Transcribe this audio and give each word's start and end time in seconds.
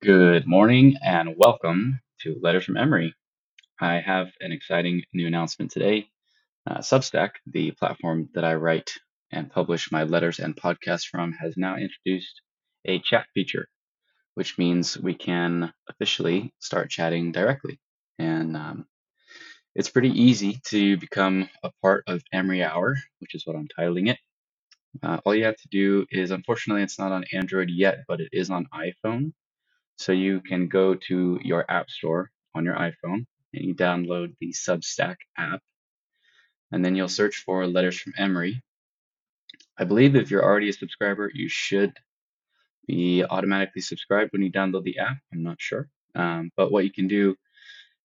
Good 0.00 0.46
morning 0.46 0.94
and 1.04 1.34
welcome 1.36 2.00
to 2.20 2.38
Letters 2.40 2.66
from 2.66 2.76
Emery. 2.76 3.16
I 3.80 4.00
have 4.00 4.28
an 4.40 4.52
exciting 4.52 5.02
new 5.14 5.26
announcement 5.26 5.72
today. 5.72 6.08
Uh, 6.70 6.78
Substack, 6.78 7.30
the 7.46 7.72
platform 7.72 8.28
that 8.34 8.44
I 8.44 8.54
write 8.54 8.92
and 9.32 9.50
publish 9.50 9.92
my 9.92 10.04
letters 10.04 10.40
and 10.40 10.56
podcasts 10.56 11.06
from, 11.06 11.32
has 11.34 11.56
now 11.56 11.76
introduced 11.76 12.42
a 12.86 13.00
chat 13.00 13.26
feature, 13.34 13.68
which 14.34 14.58
means 14.58 14.98
we 14.98 15.14
can 15.14 15.72
officially 15.90 16.52
start 16.60 16.90
chatting 16.90 17.32
directly. 17.32 17.80
And 18.18 18.56
um, 18.56 18.86
it's 19.74 19.90
pretty 19.90 20.10
easy 20.10 20.60
to 20.68 20.96
become 20.98 21.50
a 21.64 21.70
part 21.82 22.04
of 22.08 22.22
Emery 22.32 22.64
Hour, 22.64 22.96
which 23.20 23.34
is 23.34 23.46
what 23.46 23.56
I'm 23.56 23.68
titling 23.78 24.10
it. 24.10 24.18
Uh, 25.02 25.20
all 25.24 25.34
you 25.34 25.44
have 25.44 25.56
to 25.58 25.68
do 25.70 26.06
is, 26.10 26.30
unfortunately, 26.32 26.82
it's 26.82 26.98
not 26.98 27.12
on 27.12 27.24
Android 27.32 27.70
yet, 27.70 28.00
but 28.08 28.20
it 28.20 28.28
is 28.32 28.50
on 28.50 28.66
iPhone 28.74 29.32
So 29.98 30.12
you 30.12 30.40
can 30.40 30.68
go 30.68 30.94
to 30.94 31.40
your 31.42 31.68
app 31.68 31.90
store 31.90 32.30
on 32.54 32.64
your 32.64 32.76
iPhone 32.76 33.26
and 33.52 33.64
you 33.64 33.74
download 33.74 34.34
the 34.40 34.52
Substack 34.52 35.16
app, 35.36 35.60
and 36.70 36.84
then 36.84 36.94
you'll 36.94 37.08
search 37.08 37.42
for 37.44 37.66
Letters 37.66 37.98
from 37.98 38.14
Emery. 38.16 38.62
I 39.76 39.84
believe 39.84 40.14
if 40.14 40.30
you're 40.30 40.44
already 40.44 40.68
a 40.68 40.72
subscriber, 40.72 41.30
you 41.34 41.48
should 41.48 41.92
be 42.86 43.24
automatically 43.24 43.82
subscribed 43.82 44.32
when 44.32 44.42
you 44.42 44.52
download 44.52 44.84
the 44.84 44.98
app. 44.98 45.18
I'm 45.32 45.42
not 45.42 45.60
sure. 45.60 45.88
Um, 46.14 46.50
but 46.56 46.70
what 46.70 46.84
you 46.84 46.92
can 46.92 47.08
do 47.08 47.36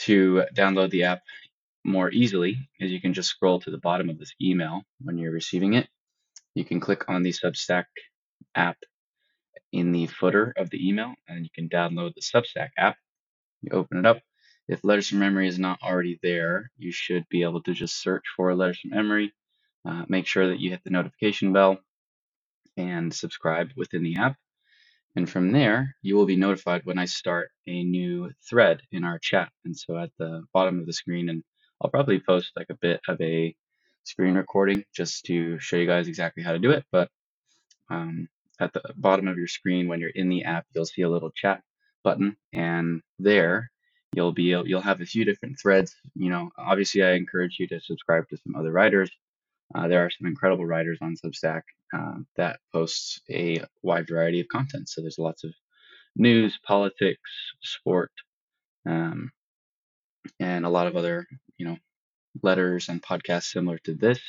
to 0.00 0.44
download 0.54 0.90
the 0.90 1.04
app 1.04 1.22
more 1.84 2.10
easily 2.10 2.68
is 2.80 2.90
you 2.90 3.00
can 3.00 3.14
just 3.14 3.28
scroll 3.28 3.60
to 3.60 3.70
the 3.70 3.78
bottom 3.78 4.10
of 4.10 4.18
this 4.18 4.34
email 4.42 4.82
when 5.00 5.18
you're 5.18 5.32
receiving 5.32 5.74
it. 5.74 5.88
You 6.54 6.64
can 6.64 6.80
click 6.80 7.08
on 7.08 7.22
the 7.22 7.32
Substack 7.32 7.84
app 8.54 8.76
in 9.72 9.92
the 9.92 10.06
footer 10.08 10.52
of 10.56 10.70
the 10.70 10.88
email, 10.88 11.14
and 11.28 11.44
you 11.44 11.50
can 11.54 11.68
download 11.68 12.14
the 12.14 12.22
Substack 12.22 12.70
app 12.78 12.94
You 13.62 13.72
open 13.72 13.98
it 13.98 14.06
up. 14.06 14.20
If 14.68 14.84
Letters 14.84 15.08
from 15.08 15.22
Emery 15.22 15.48
is 15.48 15.58
not 15.58 15.80
already 15.82 16.18
there, 16.22 16.70
you 16.78 16.92
should 16.92 17.28
be 17.28 17.42
able 17.42 17.62
to 17.64 17.74
just 17.74 18.00
search 18.02 18.24
for 18.36 18.54
Letters 18.54 18.80
from 18.80 18.94
Emery. 18.94 19.34
Uh, 19.88 20.04
make 20.08 20.26
sure 20.26 20.48
that 20.48 20.60
you 20.60 20.70
hit 20.70 20.84
the 20.84 20.90
notification 20.90 21.52
bell 21.52 21.78
and 22.76 23.14
subscribe 23.14 23.70
within 23.76 24.02
the 24.04 24.16
app. 24.18 24.36
And 25.16 25.28
from 25.30 25.52
there, 25.52 25.96
you 26.02 26.16
will 26.16 26.26
be 26.26 26.36
notified 26.36 26.82
when 26.84 26.98
I 26.98 27.06
start 27.06 27.50
a 27.68 27.84
new 27.84 28.32
thread 28.48 28.82
in 28.92 29.04
our 29.04 29.18
chat. 29.20 29.50
And 29.64 29.76
so 29.76 29.98
at 29.98 30.10
the 30.18 30.44
bottom 30.54 30.80
of 30.80 30.86
the 30.86 30.94
screen, 30.94 31.28
and 31.30 31.44
I'll 31.82 31.90
probably 31.90 32.20
post 32.20 32.52
like 32.56 32.68
a 32.70 32.76
bit 32.80 33.00
of 33.08 33.20
a 33.20 33.56
screen 34.04 34.34
recording 34.34 34.84
just 34.94 35.26
to 35.26 35.58
show 35.60 35.76
you 35.76 35.86
guys 35.86 36.08
exactly 36.08 36.42
how 36.44 36.52
to 36.52 36.60
do 36.60 36.72
it. 36.72 36.84
But 36.92 37.10
um, 37.90 38.28
at 38.58 38.72
the 38.72 38.82
bottom 38.96 39.28
of 39.28 39.36
your 39.36 39.48
screen, 39.48 39.88
when 39.88 40.00
you're 40.00 40.10
in 40.10 40.28
the 40.28 40.44
app, 40.44 40.66
you'll 40.74 40.86
see 40.86 41.02
a 41.02 41.10
little 41.10 41.30
chat 41.30 41.62
button, 42.02 42.36
and 42.52 43.02
there 43.18 43.70
you'll 44.14 44.32
be 44.32 44.44
you'll 44.44 44.80
have 44.80 45.00
a 45.00 45.06
few 45.06 45.24
different 45.24 45.58
threads. 45.60 45.94
You 46.14 46.30
know, 46.30 46.50
obviously, 46.58 47.02
I 47.02 47.12
encourage 47.12 47.56
you 47.58 47.68
to 47.68 47.80
subscribe 47.80 48.28
to 48.28 48.38
some 48.38 48.56
other 48.56 48.72
writers. 48.72 49.10
Uh, 49.74 49.88
there 49.88 50.04
are 50.04 50.10
some 50.10 50.26
incredible 50.26 50.64
writers 50.64 50.98
on 51.02 51.16
Substack 51.16 51.62
uh, 51.92 52.14
that 52.36 52.60
posts 52.72 53.20
a 53.30 53.62
wide 53.82 54.08
variety 54.08 54.40
of 54.40 54.48
content. 54.48 54.88
So 54.88 55.00
there's 55.00 55.18
lots 55.18 55.44
of 55.44 55.52
news, 56.16 56.58
politics, 56.64 57.30
sport, 57.62 58.12
um, 58.88 59.30
and 60.40 60.64
a 60.64 60.70
lot 60.70 60.86
of 60.86 60.96
other 60.96 61.26
you 61.58 61.66
know 61.66 61.76
letters 62.42 62.88
and 62.88 63.02
podcasts 63.02 63.52
similar 63.52 63.78
to 63.84 63.94
this, 63.94 64.20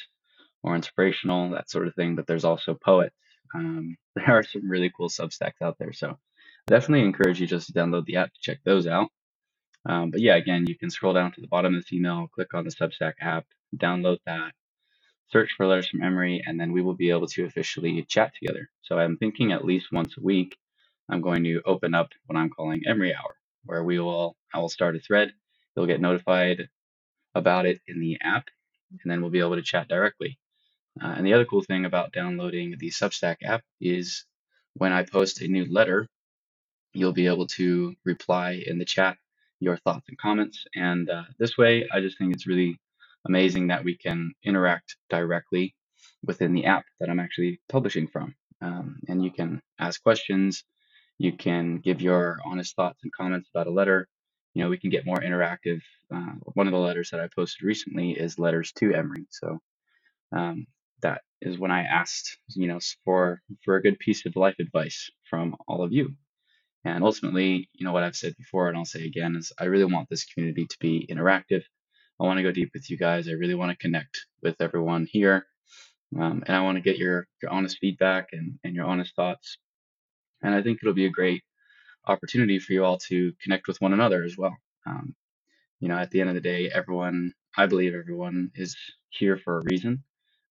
or 0.63 0.75
inspirational, 0.75 1.51
that 1.51 1.69
sort 1.69 1.87
of 1.87 1.95
thing. 1.95 2.15
But 2.15 2.27
there's 2.27 2.45
also 2.45 2.73
poets. 2.73 3.15
Um, 3.55 3.97
there 4.15 4.31
are 4.31 4.43
some 4.43 4.69
really 4.69 4.91
cool 4.95 5.09
Substacks 5.09 5.61
out 5.61 5.77
there. 5.79 5.93
So 5.93 6.17
definitely 6.67 7.05
encourage 7.05 7.39
you 7.39 7.47
just 7.47 7.67
to 7.67 7.73
download 7.73 8.05
the 8.05 8.17
app 8.17 8.33
to 8.33 8.39
check 8.41 8.59
those 8.63 8.87
out. 8.87 9.09
Um, 9.87 10.11
but 10.11 10.21
yeah, 10.21 10.35
again, 10.35 10.65
you 10.67 10.77
can 10.77 10.89
scroll 10.89 11.13
down 11.13 11.31
to 11.33 11.41
the 11.41 11.47
bottom 11.47 11.75
of 11.75 11.81
this 11.81 11.93
email, 11.93 12.27
click 12.33 12.53
on 12.53 12.65
the 12.65 12.71
Substack 12.71 13.13
app, 13.21 13.45
download 13.75 14.17
that, 14.25 14.51
search 15.31 15.51
for 15.55 15.65
Letters 15.65 15.87
from 15.87 16.03
Emery, 16.03 16.43
and 16.45 16.59
then 16.59 16.73
we 16.73 16.81
will 16.81 16.93
be 16.93 17.09
able 17.09 17.27
to 17.27 17.45
officially 17.45 18.03
chat 18.03 18.33
together. 18.39 18.69
So 18.81 18.97
I'm 18.97 19.17
thinking 19.17 19.51
at 19.51 19.65
least 19.65 19.91
once 19.91 20.15
a 20.17 20.21
week, 20.21 20.57
I'm 21.09 21.21
going 21.21 21.43
to 21.45 21.61
open 21.65 21.93
up 21.93 22.09
what 22.25 22.37
I'm 22.37 22.49
calling 22.49 22.81
Emery 22.87 23.15
Hour, 23.15 23.35
where 23.65 23.83
we 23.83 23.99
will 23.99 24.35
I 24.53 24.59
will 24.59 24.69
start 24.69 24.95
a 24.95 24.99
thread. 24.99 25.31
You'll 25.75 25.85
get 25.87 26.01
notified 26.01 26.67
about 27.35 27.65
it 27.65 27.79
in 27.87 28.01
the 28.01 28.17
app, 28.21 28.47
and 28.91 29.11
then 29.11 29.21
we'll 29.21 29.31
be 29.31 29.39
able 29.39 29.55
to 29.55 29.61
chat 29.61 29.87
directly. 29.87 30.37
Uh, 31.01 31.13
and 31.17 31.25
the 31.25 31.33
other 31.33 31.45
cool 31.45 31.61
thing 31.63 31.85
about 31.85 32.11
downloading 32.13 32.75
the 32.77 32.89
Substack 32.89 33.37
app 33.43 33.61
is 33.81 34.25
when 34.75 34.93
I 34.93 35.03
post 35.03 35.41
a 35.41 35.47
new 35.47 35.65
letter, 35.71 36.07
you'll 36.93 37.13
be 37.13 37.27
able 37.27 37.47
to 37.47 37.95
reply 38.05 38.63
in 38.65 38.77
the 38.77 38.85
chat 38.85 39.17
your 39.59 39.77
thoughts 39.77 40.07
and 40.09 40.17
comments. 40.17 40.65
And 40.75 41.09
uh, 41.09 41.23
this 41.39 41.57
way, 41.57 41.87
I 41.91 41.99
just 41.99 42.17
think 42.17 42.33
it's 42.33 42.47
really 42.47 42.79
amazing 43.25 43.67
that 43.67 43.83
we 43.83 43.97
can 43.97 44.33
interact 44.43 44.95
directly 45.09 45.75
within 46.23 46.53
the 46.53 46.65
app 46.65 46.85
that 46.99 47.09
I'm 47.09 47.19
actually 47.19 47.59
publishing 47.69 48.07
from. 48.07 48.35
Um, 48.61 48.99
and 49.07 49.23
you 49.23 49.31
can 49.31 49.61
ask 49.79 50.01
questions, 50.01 50.63
you 51.17 51.33
can 51.33 51.77
give 51.77 52.01
your 52.01 52.39
honest 52.45 52.75
thoughts 52.75 52.99
and 53.03 53.11
comments 53.11 53.49
about 53.53 53.67
a 53.67 53.71
letter. 53.71 54.07
You 54.53 54.63
know, 54.63 54.69
we 54.69 54.77
can 54.77 54.89
get 54.89 55.05
more 55.05 55.19
interactive. 55.19 55.81
Uh, 56.13 56.33
one 56.53 56.67
of 56.67 56.73
the 56.73 56.79
letters 56.79 57.09
that 57.11 57.19
I 57.19 57.27
posted 57.35 57.63
recently 57.63 58.11
is 58.11 58.39
letters 58.39 58.71
to 58.73 58.93
Emery. 58.93 59.27
So 59.29 59.59
um, 60.31 60.65
that 61.01 61.21
is 61.41 61.57
when 61.57 61.71
I 61.71 61.83
asked, 61.83 62.37
you 62.49 62.67
know, 62.67 62.79
for 63.05 63.41
for 63.63 63.75
a 63.75 63.81
good 63.81 63.99
piece 63.99 64.25
of 64.25 64.35
life 64.35 64.55
advice 64.59 65.09
from 65.29 65.55
all 65.67 65.83
of 65.83 65.91
you. 65.91 66.15
And 66.85 67.03
ultimately, 67.03 67.69
you 67.73 67.85
know, 67.85 67.91
what 67.91 68.03
I've 68.03 68.15
said 68.15 68.35
before, 68.37 68.69
and 68.69 68.77
I'll 68.77 68.85
say 68.85 69.05
again, 69.05 69.35
is 69.35 69.51
I 69.59 69.65
really 69.65 69.85
want 69.85 70.09
this 70.09 70.25
community 70.25 70.65
to 70.65 70.77
be 70.79 71.07
interactive. 71.11 71.63
I 72.19 72.23
want 72.23 72.37
to 72.37 72.43
go 72.43 72.51
deep 72.51 72.71
with 72.73 72.89
you 72.89 72.97
guys. 72.97 73.27
I 73.27 73.33
really 73.33 73.55
want 73.55 73.71
to 73.71 73.77
connect 73.77 74.25
with 74.41 74.55
everyone 74.61 75.07
here. 75.09 75.45
Um, 76.17 76.43
and 76.47 76.55
I 76.55 76.61
want 76.61 76.77
to 76.77 76.81
get 76.81 76.97
your, 76.97 77.27
your 77.41 77.51
honest 77.51 77.77
feedback 77.79 78.29
and, 78.31 78.57
and 78.63 78.73
your 78.73 78.85
honest 78.85 79.15
thoughts. 79.15 79.57
And 80.41 80.55
I 80.55 80.61
think 80.61 80.79
it'll 80.81 80.93
be 80.93 81.05
a 81.05 81.11
great 81.11 81.43
opportunity 82.07 82.59
for 82.59 82.73
you 82.73 82.85
all 82.85 82.97
to 83.09 83.33
connect 83.43 83.67
with 83.67 83.81
one 83.81 83.93
another 83.93 84.23
as 84.23 84.37
well. 84.37 84.55
Um, 84.85 85.13
you 85.79 85.89
know, 85.89 85.97
at 85.97 86.11
the 86.11 86.21
end 86.21 86.29
of 86.29 86.35
the 86.35 86.41
day, 86.41 86.69
everyone, 86.73 87.33
I 87.55 87.65
believe 87.65 87.93
everyone 87.93 88.51
is 88.55 88.77
here 89.09 89.37
for 89.37 89.59
a 89.59 89.63
reason. 89.69 90.03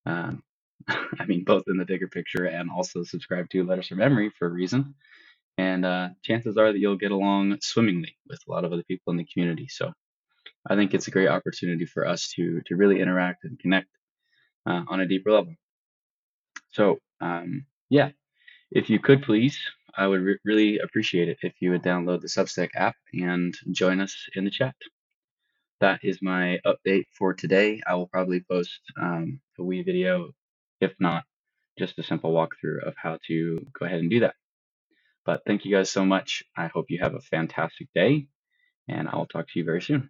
Um, 0.07 0.43
I 0.89 1.25
mean, 1.27 1.45
both 1.45 1.65
in 1.67 1.77
the 1.77 1.85
bigger 1.85 2.07
picture 2.09 2.45
and 2.45 2.71
also 2.71 3.03
subscribe 3.03 3.49
to 3.51 3.65
Letters 3.65 3.89
from 3.89 4.01
Emery 4.01 4.31
for 4.39 4.47
a 4.47 4.51
reason 4.51 4.85
and 5.59 5.85
uh, 5.85 6.09
chances 6.23 6.57
are 6.57 6.73
that 6.73 6.79
you'll 6.79 6.97
get 6.97 7.11
along 7.11 7.59
swimmingly 7.61 8.17
with 8.29 8.41
a 8.47 8.51
lot 8.51 8.65
of 8.65 8.73
other 8.73 8.83
people 8.83 9.11
in 9.11 9.17
the 9.17 9.25
community. 9.25 9.67
So 9.69 9.93
I 10.69 10.75
think 10.75 10.93
it's 10.93 11.07
a 11.07 11.11
great 11.11 11.29
opportunity 11.29 11.85
for 11.85 12.07
us 12.07 12.31
to 12.35 12.61
to 12.67 12.77
really 12.77 13.01
interact 13.01 13.45
and 13.45 13.59
connect 13.59 13.89
uh, 14.67 14.83
on 14.89 15.01
a 15.01 15.07
deeper 15.07 15.31
level. 15.31 15.55
So 16.71 16.99
um, 17.21 17.65
yeah, 17.89 18.11
if 18.71 18.89
you 18.89 18.99
could 18.99 19.23
please, 19.23 19.59
I 19.97 20.07
would 20.07 20.21
re- 20.21 20.39
really 20.45 20.79
appreciate 20.79 21.29
it 21.29 21.39
if 21.41 21.53
you 21.61 21.71
would 21.71 21.83
download 21.83 22.21
the 22.21 22.27
Substack 22.27 22.71
app 22.75 22.95
and 23.13 23.55
join 23.71 24.01
us 24.01 24.15
in 24.35 24.45
the 24.45 24.51
chat. 24.51 24.75
That 25.81 26.01
is 26.03 26.21
my 26.23 26.59
update 26.65 27.05
for 27.13 27.35
today. 27.35 27.81
I 27.87 27.95
will 27.95 28.07
probably 28.07 28.41
post 28.51 28.81
um, 29.01 29.41
a 29.59 29.63
wee 29.63 29.83
video, 29.83 30.31
if 30.81 30.93
not 30.99 31.25
just 31.79 31.99
a 31.99 32.03
simple 32.03 32.33
walkthrough 32.33 32.87
of 32.87 32.95
how 32.97 33.19
to 33.27 33.59
go 33.79 33.85
ahead 33.85 33.99
and 34.01 34.09
do 34.09 34.21
that. 34.21 34.35
But 35.25 35.43
thank 35.47 35.65
you 35.65 35.75
guys 35.75 35.89
so 35.91 36.05
much. 36.05 36.43
I 36.57 36.67
hope 36.67 36.87
you 36.89 36.99
have 37.01 37.15
a 37.15 37.21
fantastic 37.21 37.89
day, 37.95 38.27
and 38.87 39.07
I'll 39.09 39.27
talk 39.27 39.47
to 39.47 39.59
you 39.59 39.65
very 39.65 39.81
soon. 39.81 40.09